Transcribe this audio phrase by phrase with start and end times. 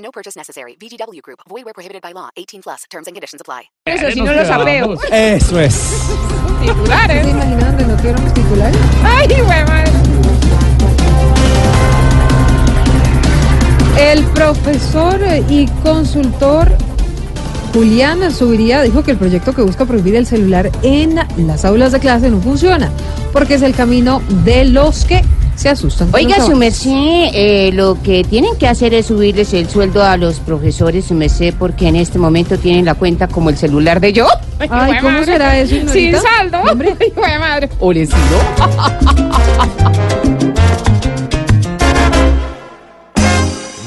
[0.00, 0.76] No purchase necessary.
[0.80, 1.40] VGW Group.
[1.48, 2.30] Void where prohibited by law.
[2.36, 2.84] 18 plus.
[2.90, 3.70] Terms and conditions apply.
[3.84, 4.94] Eso, si no los apeo.
[5.12, 5.74] Eso es.
[6.62, 7.24] Titulares.
[7.24, 8.80] ¿Se imaginan de no quiero titulares?
[9.04, 9.90] Ay, güey, madre.
[13.98, 16.68] El profesor y consultor
[17.74, 22.00] Julián Subiría dijo que el proyecto que busca prohibir el celular en las aulas de
[22.00, 22.90] clase no funciona,
[23.32, 25.22] porque es el camino de los que
[25.56, 26.08] se asustan.
[26.12, 30.40] Oiga, su merced, eh, lo que tienen que hacer es subirles el sueldo a los
[30.40, 34.26] profesores, su merced, porque en este momento tienen la cuenta como el celular de yo.
[34.58, 35.24] Ay, ¿cómo madre.
[35.24, 36.58] será eso, Sin saldo.
[36.70, 36.96] Hombre.
[37.22, 37.68] Ay, madre.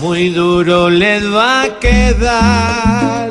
[0.01, 3.29] Muy duro les va a quedar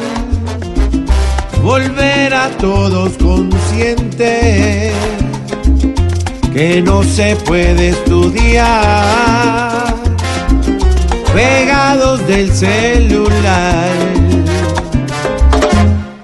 [1.62, 4.92] volver a todos conscientes
[6.53, 9.95] que no se puede estudiar
[11.33, 13.89] pegados del celular.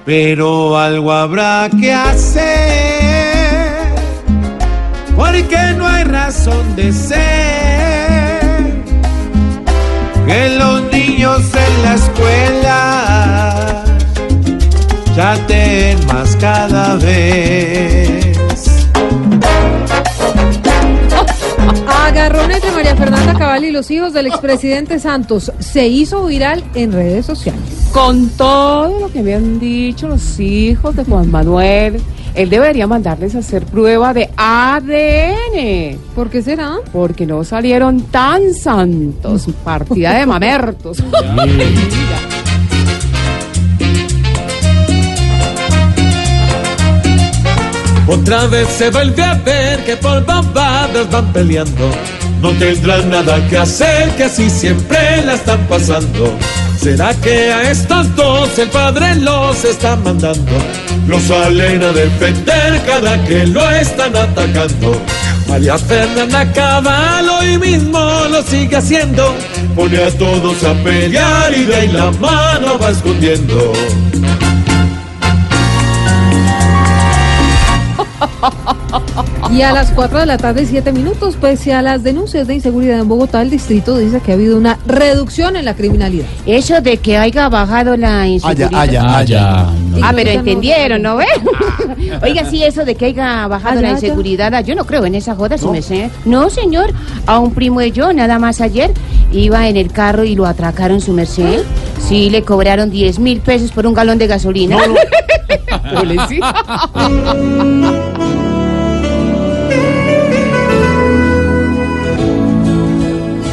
[0.04, 2.48] Pero algo habrá que hacer
[5.16, 8.40] porque no hay razón de ser
[10.26, 13.84] que los niños en la escuela
[15.14, 18.27] chaten más cada vez.
[22.08, 26.90] Agarrón entre María Fernanda Cabal y los hijos del expresidente Santos se hizo viral en
[26.90, 27.60] redes sociales.
[27.92, 32.00] Con todo lo que me han dicho los hijos de Juan Manuel,
[32.34, 35.98] él debería mandarles a hacer prueba de ADN.
[36.14, 36.76] ¿Por qué será?
[36.94, 39.46] Porque no salieron tan santos.
[39.62, 41.04] Partida de mamertos.
[48.08, 51.90] Otra vez se vuelve a ver que por babadas van peleando.
[52.40, 56.32] No tendrán nada que hacer, que así siempre la están pasando.
[56.80, 60.52] ¿Será que a estos dos el padre los está mandando?
[61.06, 64.98] Los salen a defender cada que lo están atacando.
[65.46, 67.98] María Fernanda Cabal hoy mismo
[68.30, 69.34] lo sigue haciendo.
[69.74, 73.72] Pone a todos a pelear y de ahí la mano va escondiendo.
[79.50, 82.98] Y a las 4 de la tarde, 7 minutos, pese a las denuncias de inseguridad
[82.98, 86.26] en Bogotá, el distrito dice que ha habido una reducción en la criminalidad.
[86.46, 88.70] Eso de que haya bajado la inseguridad.
[90.02, 91.26] Ah, pero entendieron, ¿no ve?
[92.22, 94.06] Oiga, sí, eso de que haya bajado Allá, la allá.
[94.06, 96.10] inseguridad, ah, yo no creo en esa joda, su merced.
[96.24, 96.92] No, señor,
[97.26, 98.92] a un primo de yo, nada más ayer,
[99.32, 101.62] iba en el carro y lo atracaron su merced.
[102.06, 104.78] Sí, le cobraron 10 mil pesos por un galón de gasolina.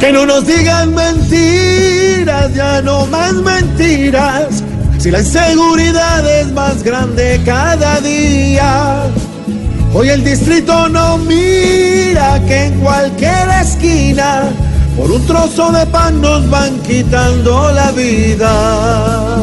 [0.00, 4.62] Que no nos digan mentiras, ya no más mentiras.
[4.98, 9.04] Si la inseguridad es más grande cada día.
[9.94, 14.42] Hoy el distrito no mira que en cualquier esquina,
[14.96, 19.38] por un trozo de pan nos van quitando la vida.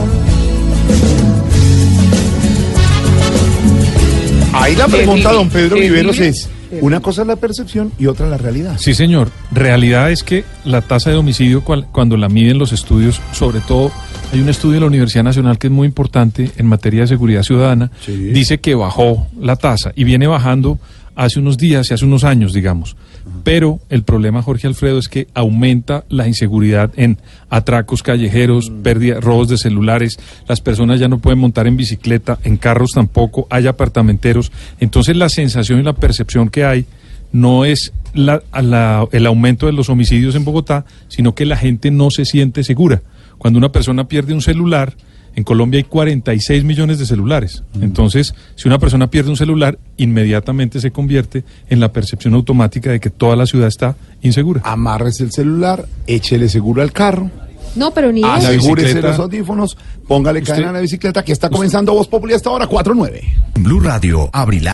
[4.73, 6.29] Ahí la pregunta, don Pedro Viveros, vive.
[6.29, 6.49] es,
[6.81, 8.77] una cosa es la percepción y otra la realidad.
[8.79, 9.29] Sí, señor.
[9.51, 13.91] Realidad es que la tasa de homicidio, cual- cuando la miden los estudios, sobre todo,
[14.31, 17.43] hay un estudio de la Universidad Nacional que es muy importante en materia de seguridad
[17.43, 20.79] ciudadana, dice que bajó la tasa y viene bajando
[21.15, 22.95] hace unos días y hace unos años, digamos.
[23.43, 27.17] Pero el problema, Jorge Alfredo, es que aumenta la inseguridad en
[27.49, 32.57] atracos callejeros, pérdida, robos de celulares, las personas ya no pueden montar en bicicleta, en
[32.57, 34.51] carros tampoco, hay apartamenteros.
[34.79, 36.85] Entonces la sensación y la percepción que hay
[37.31, 38.41] no es la-
[39.11, 43.01] el aumento de los homicidios en Bogotá, sino que la gente no se siente segura.
[43.37, 44.93] Cuando una persona pierde un celular,
[45.35, 47.63] en Colombia hay 46 millones de celulares.
[47.81, 52.99] Entonces, si una persona pierde un celular, inmediatamente se convierte en la percepción automática de
[52.99, 54.61] que toda la ciudad está insegura.
[54.63, 57.29] Amárrese el celular, échele seguro al carro,
[57.75, 59.75] No, pero ni Ah, asegúrese los audífonos,
[60.07, 63.21] póngale Usted- cadena a la bicicleta, que está comenzando Voz Populi hasta ahora, 4-9.
[63.59, 64.71] Blue Radio abrirá.